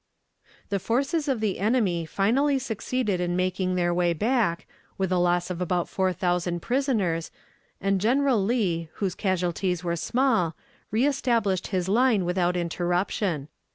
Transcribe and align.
The 0.69 0.79
forces 0.79 1.27
of 1.27 1.41
the 1.41 1.59
enemy 1.59 2.07
finally 2.07 2.57
succeeded 2.57 3.21
in 3.21 3.35
making 3.35 3.75
their 3.75 3.93
way 3.93 4.13
back, 4.13 4.65
with 4.97 5.11
a 5.11 5.19
loss 5.19 5.51
of 5.51 5.61
about 5.61 5.87
four 5.87 6.11
thousand 6.11 6.61
prisoners, 6.63 7.29
and 7.79 8.01
General 8.01 8.43
Lee, 8.43 8.89
whose 8.93 9.13
casualties 9.13 9.83
were 9.83 9.95
small, 9.95 10.55
reestablished 10.89 11.67
his 11.67 11.87
line 11.87 12.25
without 12.25 12.57
interruption. 12.57 13.47